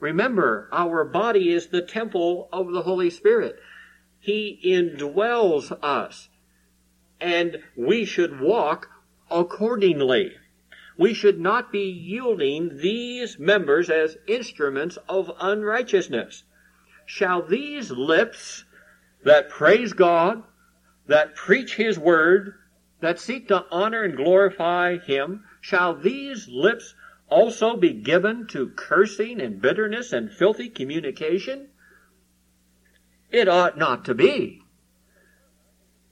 [0.00, 3.60] Remember, our body is the temple of the Holy Spirit.
[4.18, 6.29] He indwells us,
[7.20, 8.88] and we should walk
[9.30, 10.32] accordingly
[11.00, 16.44] we should not be yielding these members as instruments of unrighteousness.
[17.06, 18.66] Shall these lips
[19.24, 20.42] that praise God,
[21.06, 22.52] that preach His word,
[23.00, 26.94] that seek to honor and glorify Him, shall these lips
[27.30, 31.68] also be given to cursing and bitterness and filthy communication?
[33.30, 34.59] It ought not to be.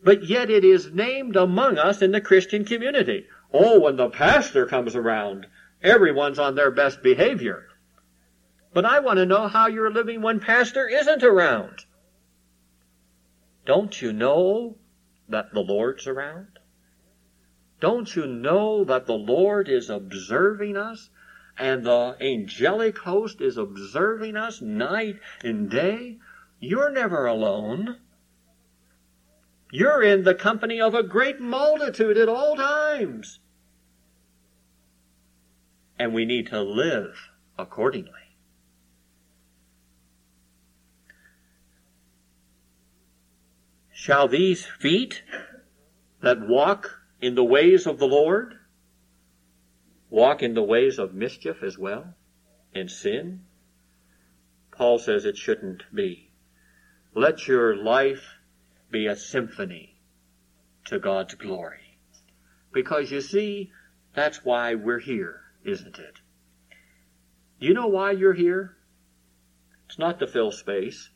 [0.09, 3.27] But yet it is named among us in the Christian community.
[3.53, 5.47] Oh, when the pastor comes around,
[5.83, 7.69] everyone's on their best behavior.
[8.73, 11.85] But I want to know how you're living when pastor isn't around.
[13.67, 14.79] Don't you know
[15.29, 16.59] that the Lord's around?
[17.79, 21.11] Don't you know that the Lord is observing us
[21.59, 26.17] and the angelic host is observing us night and day?
[26.61, 27.99] You're never alone.
[29.71, 33.41] You're in the company of a great multitude at all times.
[35.99, 37.15] And we need to live
[37.59, 38.13] accordingly.
[43.93, 45.23] Shall these feet
[46.23, 48.55] that walk in the ways of the Lord
[50.09, 52.15] walk in the ways of mischief as well?
[52.75, 53.45] and sin?
[54.71, 56.31] Paul says it shouldn't be.
[57.15, 58.38] Let your life
[58.91, 60.01] be a symphony
[60.87, 61.99] to God's glory.
[62.73, 63.73] Because you see,
[64.15, 66.21] that's why we're here, isn't it?
[67.61, 68.77] Do you know why you're here?
[69.87, 71.11] It's not to fill space.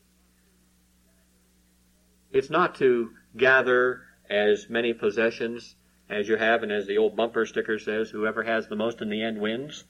[2.31, 5.75] It's not to gather as many possessions
[6.09, 9.09] as you have, and as the old bumper sticker says, whoever has the most in
[9.09, 9.85] the end wins.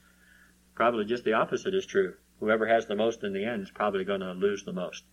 [0.74, 2.14] Probably just the opposite is true.
[2.40, 5.04] Whoever has the most in the end is probably going to lose the most.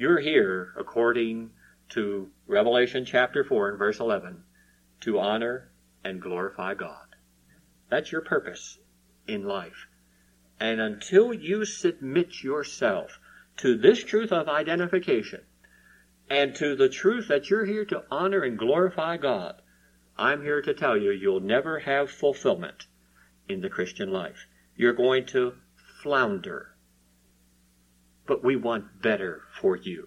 [0.00, 1.50] You're here, according
[1.88, 4.44] to Revelation chapter 4 and verse 11,
[5.00, 5.72] to honor
[6.04, 7.16] and glorify God.
[7.90, 8.78] That's your purpose
[9.26, 9.88] in life.
[10.60, 13.18] And until you submit yourself
[13.56, 15.40] to this truth of identification
[16.30, 19.60] and to the truth that you're here to honor and glorify God,
[20.16, 22.86] I'm here to tell you you'll never have fulfillment
[23.48, 24.46] in the Christian life.
[24.76, 25.54] You're going to
[26.04, 26.76] flounder
[28.28, 30.06] but we want better for you.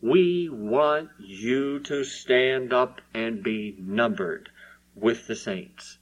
[0.00, 4.48] We want you to stand up and be numbered
[4.94, 5.98] with the saints.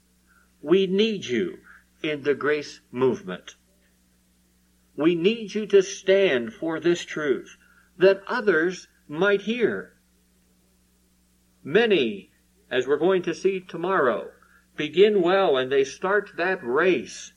[0.62, 1.58] We need you
[2.04, 3.56] in the grace movement.
[4.96, 7.56] We need you to stand for this truth
[7.98, 9.94] that others might hear.
[11.64, 12.30] Many,
[12.70, 14.30] as we're going to see tomorrow,
[14.76, 17.32] begin well and they start that race.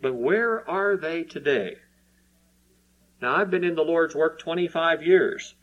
[0.00, 1.78] But where are they today?
[3.20, 5.54] Now, I've been in the Lord's work 25 years,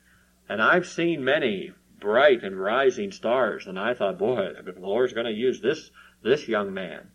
[0.49, 5.28] and I've seen many bright and rising stars, and I thought, boy, the Lord's going
[5.28, 5.91] to use this,
[6.22, 7.12] this young man,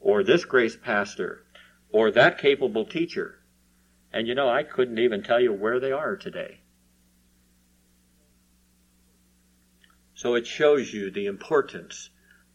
[0.00, 1.44] or this grace pastor,
[1.90, 3.40] or that capable teacher.
[4.12, 6.60] And you know, I couldn't even tell you where they are today.
[10.14, 12.08] So it shows you the importance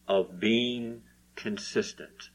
[0.08, 1.02] of being
[1.36, 2.30] consistent.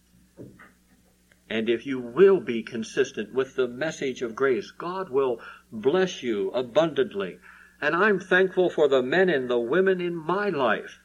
[1.49, 5.39] And if you will be consistent with the message of grace, God will
[5.71, 7.39] bless you abundantly.
[7.79, 10.99] And I'm thankful for the men and the women in my life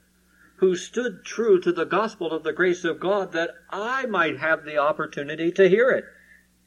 [0.56, 4.64] who stood true to the gospel of the grace of God that I might have
[4.64, 6.04] the opportunity to hear it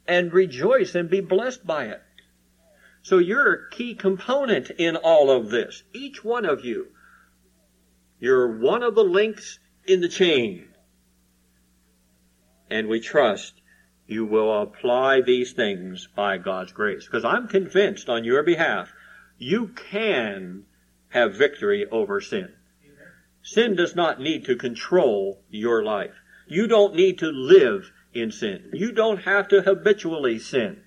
[0.06, 2.02] and rejoice and be blessed by it.
[3.02, 5.82] So you're a key component in all of this.
[5.92, 6.88] Each one of you.
[8.18, 10.68] You're one of the links in the chain.
[12.68, 13.54] And we trust
[14.06, 17.04] you will apply these things by God's grace.
[17.04, 18.92] Because I'm convinced on your behalf,
[19.38, 20.64] you can
[21.08, 22.52] have victory over sin.
[23.42, 26.14] Sin does not need to control your life.
[26.46, 28.70] You don't need to live in sin.
[28.72, 30.82] You don't have to habitually sin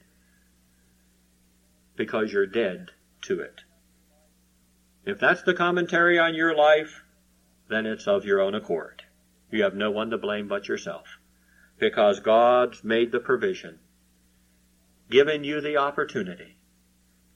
[1.95, 2.91] because you're dead
[3.21, 3.61] to it.
[5.05, 7.03] If that's the commentary on your life,
[7.69, 9.03] then it's of your own accord.
[9.51, 11.18] You have no one to blame but yourself
[11.79, 13.79] because God's made the provision,
[15.09, 16.57] given you the opportunity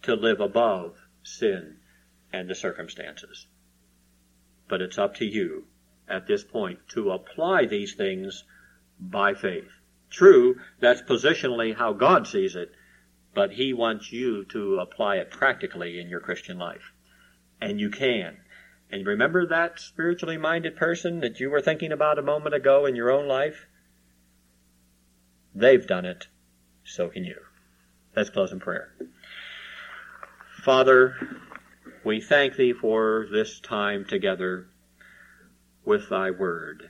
[0.04, 1.78] to live above sin
[2.32, 3.48] and the circumstances.
[4.68, 5.66] But it's up to you
[6.08, 8.44] at this point to apply these things
[9.00, 9.72] by faith.
[10.10, 12.72] True, that's positionally how God sees it,
[13.34, 16.91] but He wants you to apply it practically in your Christian life.
[17.62, 18.38] And you can.
[18.91, 22.96] And remember that spiritually minded person that you were thinking about a moment ago in
[22.96, 23.66] your own life?
[25.56, 26.28] They've done it.
[26.84, 27.39] So can you.
[28.16, 28.93] Let's close in prayer.
[30.64, 31.16] Father,
[32.04, 34.68] we thank Thee for this time together
[35.86, 36.89] with Thy Word.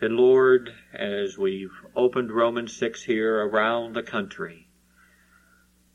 [0.00, 4.68] And Lord, as we've opened Romans 6 here around the country,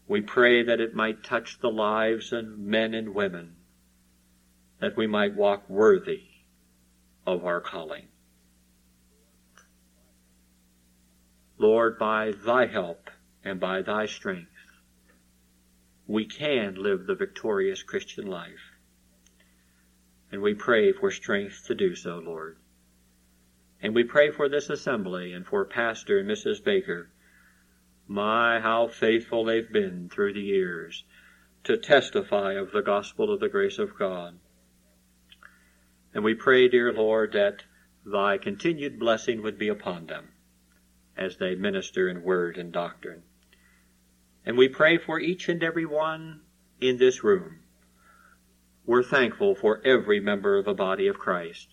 [0.07, 3.55] we pray that it might touch the lives of men and women,
[4.79, 6.23] that we might walk worthy
[7.25, 8.07] of our calling.
[11.61, 13.11] Lord, by thy help
[13.43, 14.49] and by thy strength,
[16.07, 18.71] we can live the victorious Christian life.
[20.31, 22.57] And we pray for strength to do so, Lord.
[23.79, 26.63] And we pray for this assembly and for Pastor and Mrs.
[26.63, 27.11] Baker.
[28.07, 31.03] My, how faithful they've been through the years
[31.65, 34.39] to testify of the gospel of the grace of God.
[36.15, 37.65] And we pray, dear Lord, that
[38.03, 40.30] thy continued blessing would be upon them
[41.21, 43.21] as they minister in word and doctrine.
[44.43, 46.41] And we pray for each and every one
[46.79, 47.59] in this room.
[48.87, 51.67] We're thankful for every member of the body of Christ,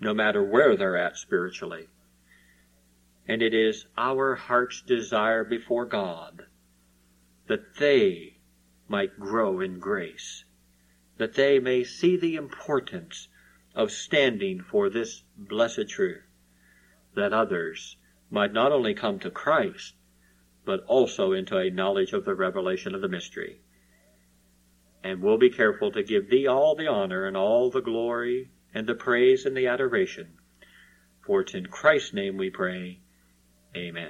[0.00, 1.88] no matter where they're at spiritually.
[3.28, 6.46] And it is our heart's desire before God
[7.48, 8.38] that they
[8.88, 10.44] might grow in grace,
[11.18, 13.28] that they may see the importance
[13.74, 16.24] of standing for this blessed truth,
[17.14, 17.98] that others
[18.30, 19.94] might not only come to Christ,
[20.64, 23.60] but also into a knowledge of the revelation of the mystery.
[25.04, 28.86] And we'll be careful to give thee all the honor and all the glory and
[28.86, 30.38] the praise and the adoration.
[31.24, 33.00] For it's in Christ's name we pray.
[33.76, 34.04] Amen.